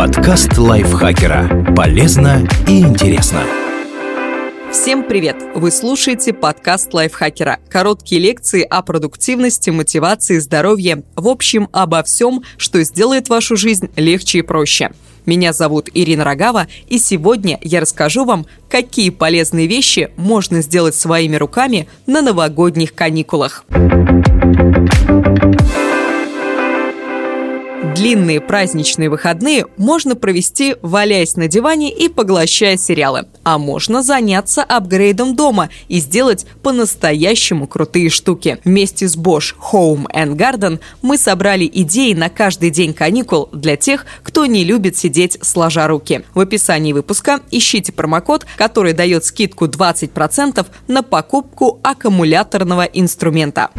[0.00, 1.74] Подкаст лайфхакера.
[1.76, 3.42] Полезно и интересно.
[4.72, 5.36] Всем привет!
[5.54, 7.58] Вы слушаете подкаст лайфхакера.
[7.68, 11.02] Короткие лекции о продуктивности, мотивации, здоровье.
[11.16, 14.92] В общем, обо всем, что сделает вашу жизнь легче и проще.
[15.26, 21.36] Меня зовут Ирина Рогава, и сегодня я расскажу вам, какие полезные вещи можно сделать своими
[21.36, 23.66] руками на новогодних каникулах.
[27.94, 33.26] Длинные праздничные выходные можно провести, валяясь на диване и поглощая сериалы.
[33.42, 38.58] А можно заняться апгрейдом дома и сделать по-настоящему крутые штуки.
[38.64, 44.06] Вместе с Bosch Home and Garden мы собрали идеи на каждый день каникул для тех,
[44.22, 46.22] кто не любит сидеть сложа руки.
[46.34, 53.70] В описании выпуска ищите промокод, который дает скидку 20% на покупку аккумуляторного инструмента.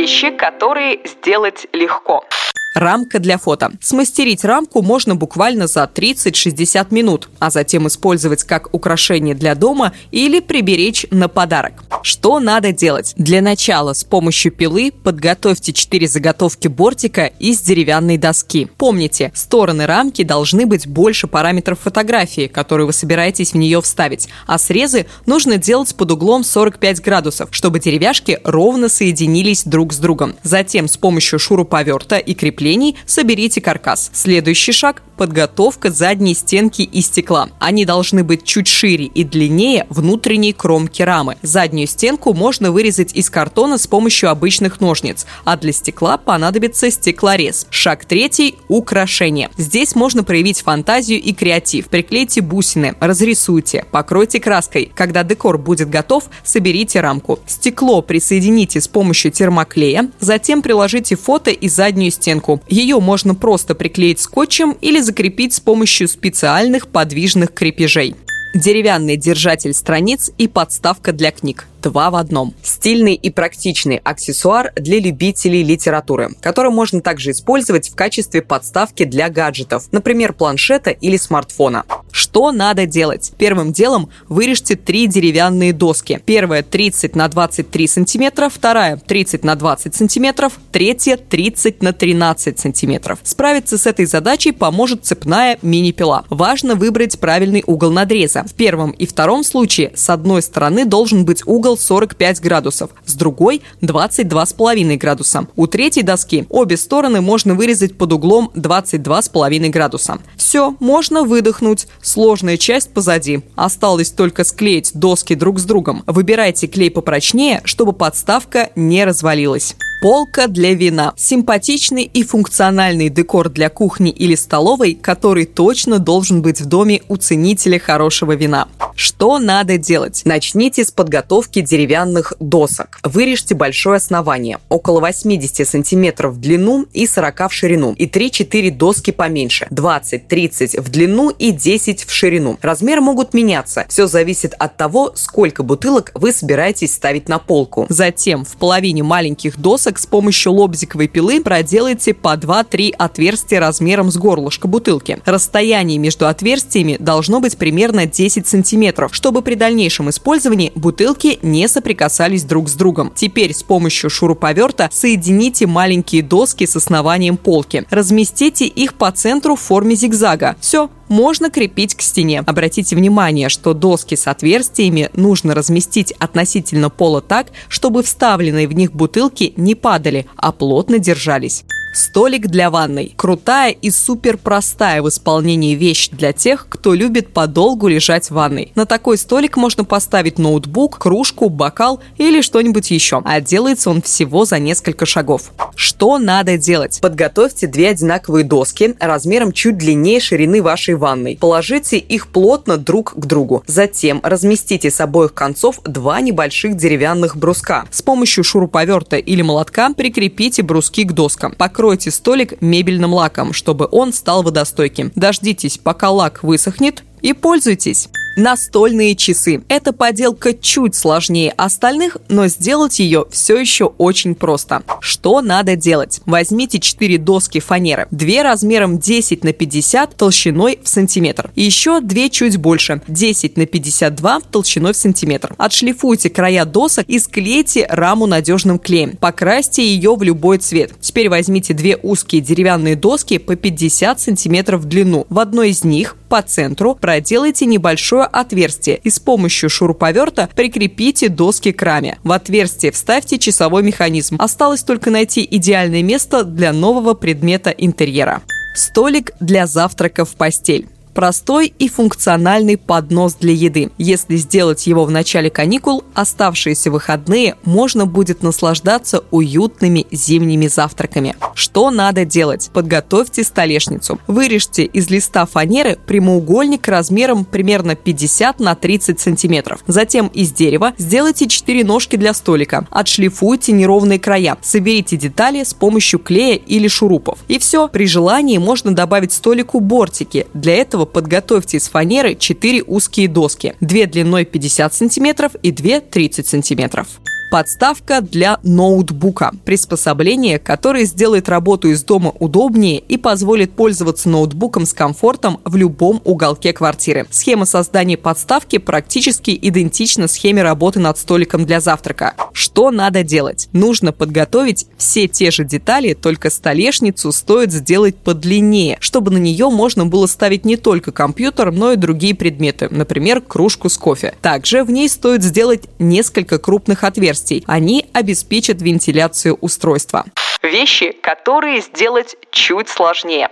[0.00, 2.24] Вещи, которые сделать легко.
[2.74, 3.72] Рамка для фото.
[3.80, 10.38] Смастерить рамку можно буквально за 30-60 минут, а затем использовать как украшение для дома или
[10.38, 11.82] приберечь на подарок.
[12.02, 13.12] Что надо делать?
[13.16, 18.68] Для начала с помощью пилы подготовьте 4 заготовки бортика из деревянной доски.
[18.78, 24.58] Помните, стороны рамки должны быть больше параметров фотографии, которую вы собираетесь в нее вставить, а
[24.58, 30.36] срезы нужно делать под углом 45 градусов, чтобы деревяшки ровно соединились друг с другом.
[30.44, 34.10] Затем с помощью шуруповерта и крепления креплений соберите каркас.
[34.12, 37.50] Следующий шаг– подготовка задней стенки из стекла.
[37.58, 41.36] Они должны быть чуть шире и длиннее внутренней кромки рамы.
[41.42, 47.66] Заднюю стенку можно вырезать из картона с помощью обычных ножниц, а для стекла понадобится стеклорез.
[47.70, 49.50] Шаг третий– украшение.
[49.58, 51.88] Здесь можно проявить фантазию и креатив.
[51.88, 54.90] Приклейте бусины, разрисуйте, покройте краской.
[54.94, 57.38] Когда декор будет готов, соберите рамку.
[57.46, 62.74] Стекло присоедините с помощью термоклея, затем приложите фото и заднюю стенку упаковку.
[62.74, 68.14] Ее можно просто приклеить скотчем или закрепить с помощью специальных подвижных крепежей
[68.54, 72.54] деревянный держатель страниц и подставка для книг два в одном.
[72.62, 79.28] Стильный и практичный аксессуар для любителей литературы, который можно также использовать в качестве подставки для
[79.28, 81.84] гаджетов, например, планшета или смартфона.
[82.12, 83.32] Что надо делать?
[83.38, 86.20] Первым делом вырежьте три деревянные доски.
[86.24, 93.18] Первая 30 на 23 сантиметра, вторая 30 на 20 сантиметров, третья 30 на 13 сантиметров.
[93.22, 96.24] Справиться с этой задачей поможет цепная мини-пила.
[96.28, 98.44] Важно выбрать правильный угол надреза.
[98.44, 103.14] В первом и втором случае с одной стороны должен быть угол угол 45 градусов, с
[103.14, 105.46] другой 22,5 градуса.
[105.56, 110.18] У третьей доски обе стороны можно вырезать под углом 22,5 градуса.
[110.36, 111.86] Все, можно выдохнуть.
[112.02, 113.42] Сложная часть позади.
[113.54, 116.02] Осталось только склеить доски друг с другом.
[116.06, 119.76] Выбирайте клей попрочнее, чтобы подставка не развалилась.
[120.00, 121.12] Полка для вина.
[121.18, 127.18] Симпатичный и функциональный декор для кухни или столовой, который точно должен быть в доме у
[127.18, 128.66] ценителя хорошего вина.
[128.94, 130.22] Что надо делать?
[130.24, 132.98] Начните с подготовки деревянных досок.
[133.02, 139.10] Вырежьте большое основание, около 80 сантиметров в длину и 40 в ширину, и 3-4 доски
[139.10, 142.58] поменьше, 20-30 в длину и 10 в ширину.
[142.62, 147.84] Размеры могут меняться, все зависит от того, сколько бутылок вы собираетесь ставить на полку.
[147.90, 154.10] Затем в половине маленьких досок досок с помощью лобзиковой пилы проделайте по 2-3 отверстия размером
[154.10, 155.18] с горлышко бутылки.
[155.24, 162.44] Расстояние между отверстиями должно быть примерно 10 сантиметров, чтобы при дальнейшем использовании бутылки не соприкасались
[162.44, 163.12] друг с другом.
[163.14, 167.84] Теперь с помощью шуруповерта соедините маленькие доски с основанием полки.
[167.90, 170.56] Разместите их по центру в форме зигзага.
[170.60, 172.42] Все, можно крепить к стене.
[172.46, 178.92] Обратите внимание, что доски с отверстиями нужно разместить относительно пола так, чтобы вставленные в них
[178.92, 181.64] бутылки не падали, а плотно держались.
[181.92, 183.14] Столик для ванной.
[183.16, 188.70] Крутая и супер простая в исполнении вещь для тех, кто любит подолгу лежать в ванной.
[188.76, 193.22] На такой столик можно поставить ноутбук, кружку, бокал или что-нибудь еще.
[193.24, 195.50] А делается он всего за несколько шагов.
[195.74, 197.00] Что надо делать?
[197.00, 201.38] Подготовьте две одинаковые доски размером чуть длиннее ширины вашей ванной.
[201.40, 203.64] Положите их плотно друг к другу.
[203.66, 207.86] Затем разместите с обоих концов два небольших деревянных бруска.
[207.90, 211.54] С помощью шуруповерта или молотка прикрепите бруски к доскам.
[211.58, 215.12] Покройте покройте столик мебельным лаком, чтобы он стал водостойким.
[215.14, 218.10] Дождитесь, пока лак высохнет, и пользуйтесь.
[218.36, 219.62] Настольные часы.
[219.68, 224.82] Это поделка чуть сложнее остальных, но сделать ее все еще очень просто.
[225.00, 226.20] Что надо делать?
[226.26, 231.50] Возьмите 4 доски фанеры, 2 размером 10 на 50 толщиной в сантиметр.
[231.56, 235.54] Еще 2 чуть больше, 10 на 52 толщиной в сантиметр.
[235.58, 239.16] Отшлифуйте края досок и склейте раму надежным клеем.
[239.16, 240.92] Покрасьте ее в любой цвет.
[241.00, 245.26] Теперь возьмите две узкие деревянные доски по 50 сантиметров в длину.
[245.28, 251.72] В одной из них по центру проделайте небольшое отверстие и с помощью шуруповерта прикрепите доски
[251.72, 252.18] к раме.
[252.22, 254.36] В отверстие вставьте часовой механизм.
[254.38, 258.42] Осталось только найти идеальное место для нового предмета интерьера.
[258.74, 263.90] Столик для завтрака в постель простой и функциональный поднос для еды.
[263.98, 271.36] Если сделать его в начале каникул, оставшиеся выходные можно будет наслаждаться уютными зимними завтраками.
[271.54, 272.70] Что надо делать?
[272.72, 274.18] Подготовьте столешницу.
[274.26, 279.80] Вырежьте из листа фанеры прямоугольник размером примерно 50 на 30 сантиметров.
[279.86, 282.86] Затем из дерева сделайте 4 ножки для столика.
[282.90, 284.56] Отшлифуйте неровные края.
[284.62, 287.38] Соберите детали с помощью клея или шурупов.
[287.48, 287.88] И все.
[287.88, 290.46] При желании можно добавить столику бортики.
[290.54, 296.00] Для этого этого подготовьте из фанеры 4 узкие доски, 2 длиной 50 см и 2
[296.00, 297.06] 30 см.
[297.50, 299.50] Подставка для ноутбука.
[299.64, 306.22] Приспособление, которое сделает работу из дома удобнее и позволит пользоваться ноутбуком с комфортом в любом
[306.24, 307.26] уголке квартиры.
[307.30, 312.34] Схема создания подставки практически идентична схеме работы над столиком для завтрака.
[312.52, 313.68] Что надо делать?
[313.72, 320.06] Нужно подготовить все те же детали, только столешницу стоит сделать подлиннее, чтобы на нее можно
[320.06, 324.34] было ставить не только компьютер, но и другие предметы, например, кружку с кофе.
[324.40, 327.64] Также в ней стоит сделать несколько крупных отверстий, отверстий.
[327.66, 330.24] Они обеспечат вентиляцию устройства.
[330.62, 333.48] Вещи, которые сделать чуть сложнее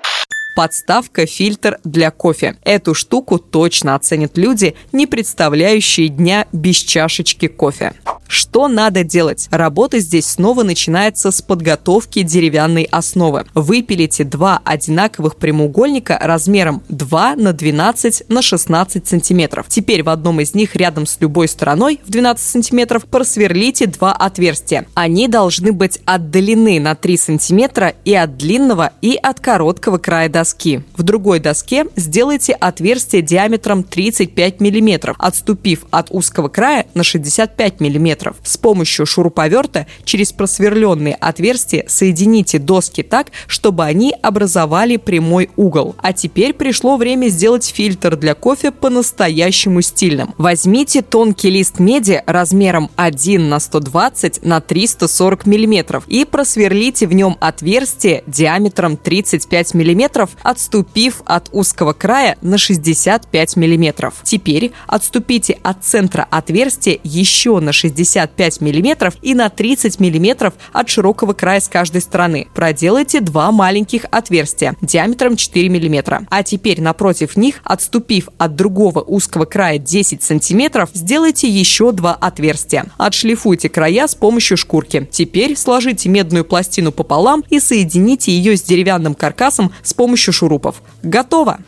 [0.58, 2.56] подставка фильтр для кофе.
[2.64, 7.92] Эту штуку точно оценят люди, не представляющие дня без чашечки кофе.
[8.26, 9.48] Что надо делать?
[9.50, 13.46] Работа здесь снова начинается с подготовки деревянной основы.
[13.54, 19.66] Выпилите два одинаковых прямоугольника размером 2 на 12 на 16 сантиметров.
[19.68, 24.86] Теперь в одном из них рядом с любой стороной в 12 сантиметров просверлите два отверстия.
[24.94, 30.47] Они должны быть отдалены на 3 сантиметра и от длинного, и от короткого края доски.
[30.96, 38.18] В другой доске сделайте отверстие диаметром 35 миллиметров, отступив от узкого края на 65 миллиметров
[38.18, 38.36] сантиметров.
[38.42, 45.94] С помощью шуруповерта через просверленные отверстия соедините доски так, чтобы они образовали прямой угол.
[45.98, 50.34] А теперь пришло время сделать фильтр для кофе по-настоящему стильным.
[50.38, 57.36] Возьмите тонкий лист меди размером 1 на 120 на 340 мм и просверлите в нем
[57.40, 64.12] отверстие диаметром 35 мм, отступив от узкого края на 65 мм.
[64.22, 70.88] Теперь отступите от центра отверстия еще на 60 55 мм и на 30 мм от
[70.88, 72.48] широкого края с каждой стороны.
[72.54, 76.26] Проделайте два маленьких отверстия диаметром 4 мм.
[76.30, 82.86] А теперь напротив них, отступив от другого узкого края 10 см, сделайте еще два отверстия.
[82.96, 85.08] Отшлифуйте края с помощью шкурки.
[85.10, 90.82] Теперь сложите медную пластину пополам и соедините ее с деревянным каркасом с помощью шурупов.
[91.02, 91.58] Готово!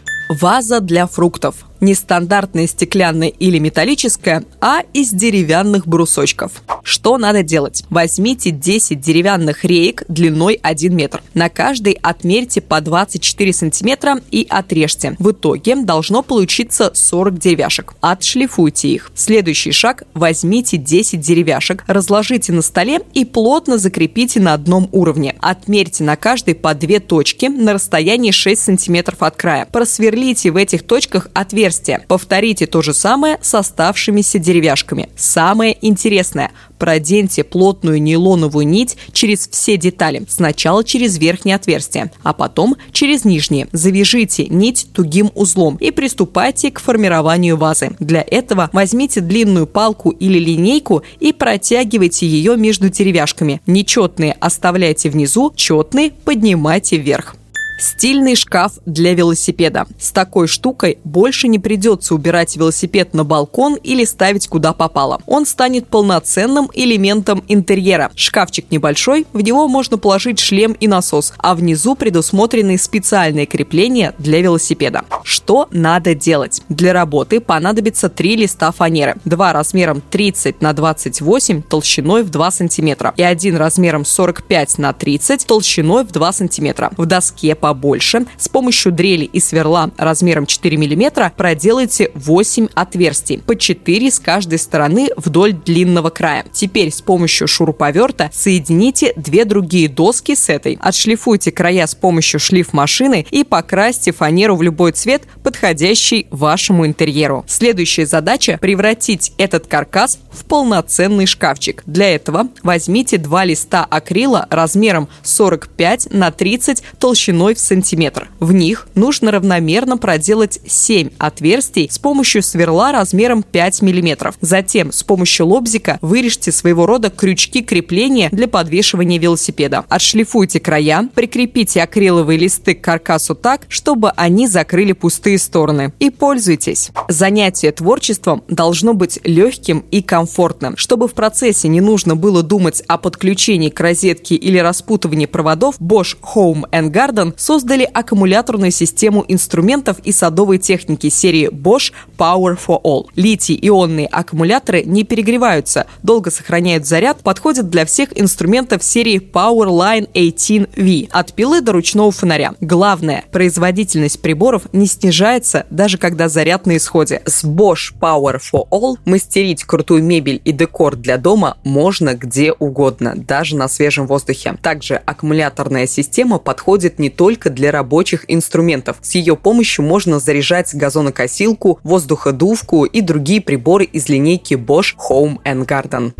[0.41, 6.62] Ваза для фруктов– нестандартная стеклянная или металлическая, а из деревянных брусочков.
[6.82, 7.85] Что надо делать?
[7.91, 11.23] Возьмите 10 деревянных реек длиной 1 метр.
[11.35, 15.17] На каждой отмерьте по 24 сантиметра и отрежьте.
[15.19, 17.94] В итоге должно получиться 40 деревяшек.
[18.00, 19.11] Отшлифуйте их.
[19.15, 25.37] Следующий шаг– возьмите 10 деревяшек, разложите на столе и плотно закрепите на одном уровне.
[25.41, 29.66] Отмерьте на каждой по 2 точки на расстоянии 6 сантиметров от края.
[29.71, 32.00] Просверлите в этих точках отверстие отверстие.
[32.09, 35.09] Повторите то же самое с оставшимися деревяшками.
[35.17, 40.23] Самое интересное– проденьте плотную нейлоновую нить через все детали.
[40.29, 43.69] Сначала через верхнее отверстие, а потом через нижнее.
[43.73, 47.91] Завяжите нить тугим узлом и приступайте к формированию вазы.
[48.00, 53.61] Для этого возьмите длинную палку или линейку и протягивайте ее между деревяшками.
[53.67, 57.37] Нечетные оставляйте внизу, четные поднимайте вверх.
[57.81, 59.87] Стильный шкаф для велосипеда.
[59.99, 65.23] С такой штукой больше не придется убирать велосипед на балкон или ставить куда попало.
[65.27, 68.11] Он станет полноценным элементом интерьера.
[68.15, 74.43] Шкафчик небольшой, в него можно положить шлем и насос, а внизу предусмотрены специальные крепления для
[74.43, 75.05] велосипеда.
[75.25, 76.63] Что надо делать?
[76.69, 79.15] Для работы понадобится три листа фанеры.
[79.25, 85.47] Два размером 30 на 28 толщиной в 2 сантиметра и один размером 45 на 30
[85.47, 86.91] толщиной в 2 сантиметра.
[86.99, 93.39] В доске по побольше, с помощью дрели и сверла размером 4 мм проделайте 8 отверстий,
[93.39, 96.45] по 4 с каждой стороны вдоль длинного края.
[96.53, 100.79] Теперь с помощью шуруповерта соедините две другие доски с этой.
[100.81, 107.45] Отшлифуйте края с помощью шлиф-машины и покрасьте фанеру в любой цвет, подходящий вашему интерьеру.
[107.47, 111.85] Следующая задача– превратить этот каркас в полноценный шкафчик.
[111.87, 118.29] Для этого возьмите два листа акрила размером 45 на 30 толщиной в сантиметр.
[118.40, 124.33] В них нужно равномерно проделать 7 отверстий с помощью сверла размером 5 мм.
[124.40, 129.85] Затем с помощью лобзика вырежьте своего рода крючки крепления для подвешивания велосипеда.
[129.88, 135.93] Отшлифуйте края, прикрепите акриловые листы к каркасу так, чтобы они закрыли пустые стороны.
[135.99, 136.90] И пользуйтесь.
[137.09, 140.76] Занятие творчеством должно быть легким и комфортным.
[140.76, 146.17] Чтобы в процессе не нужно было думать о подключении к розетке или распутывании проводов, Bosch
[146.35, 153.06] Home and Garden создали аккумуляторную систему инструментов и садовой техники серии Bosch Power for All.
[153.16, 161.09] Литий-ионные аккумуляторы не перегреваются, долго сохраняют заряд, подходят для всех инструментов серии Power Line 18V
[161.11, 162.54] от пилы до ручного фонаря.
[162.61, 167.23] Главное, производительность приборов не снижается, даже когда заряд на исходе.
[167.25, 173.14] С Bosch Power for All мастерить крутую мебель и декор для дома можно где угодно,
[173.16, 174.56] даже на свежем воздухе.
[174.61, 178.97] Также аккумуляторная система подходит не только для рабочих инструментов.
[179.03, 185.65] С ее помощью можно заряжать газонокосилку, воздуходувку и другие приборы из линейки Bosch Home and
[185.65, 186.11] Garden.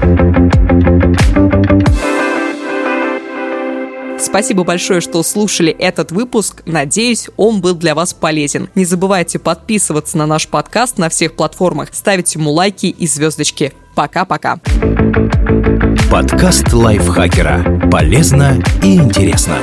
[4.21, 6.63] Спасибо большое, что слушали этот выпуск.
[6.65, 8.69] Надеюсь, он был для вас полезен.
[8.77, 13.73] Не забывайте подписываться на наш подкаст на всех платформах, ставить ему лайки и звездочки.
[13.97, 14.61] Пока-пока.
[16.09, 17.89] Подкаст лайфхакера.
[17.91, 19.57] Полезно и интересно.